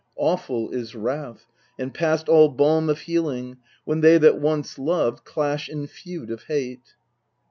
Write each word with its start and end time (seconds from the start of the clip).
Awful 0.17 0.71
is 0.71 0.95
wrath, 0.95 1.45
and 1.77 1.93
past 1.93 2.27
all 2.27 2.49
balm 2.49 2.89
of 2.89 3.01
healing, 3.01 3.57
When 3.85 4.01
they 4.01 4.17
that 4.17 4.39
once 4.41 4.79
loved 4.79 5.23
clash 5.25 5.69
in 5.69 5.85
feud 5.85 6.31
of 6.31 6.45
hate. 6.45 6.95